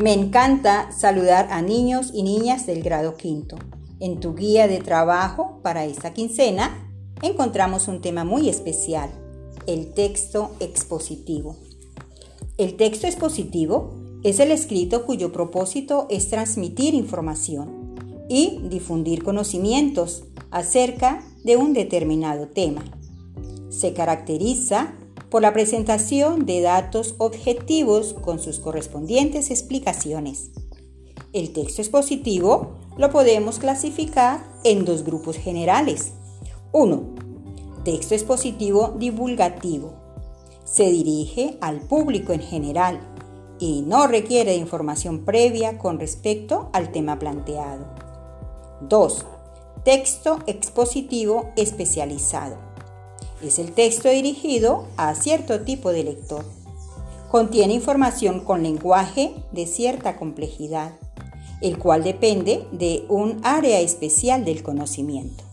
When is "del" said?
2.66-2.84, 64.44-64.62